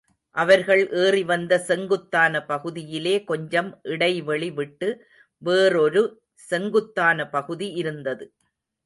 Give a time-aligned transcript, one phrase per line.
[0.35, 4.89] அவர்கள் ஏறிவந்த செங்குத்தான பகுதியிலே கொஞ்சம் இடைவெளி விட்டு
[5.41, 6.03] வேறொரு
[6.49, 8.25] செங்குத்தான பகுதி இருந்தது.